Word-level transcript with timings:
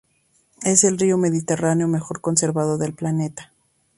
Es 0.63 0.83
el 0.83 0.97
río 0.97 1.19
mediterráneo 1.19 1.87
mejor 1.87 2.21
conservado 2.21 2.79
del 2.79 2.95
planeta. 2.95 3.51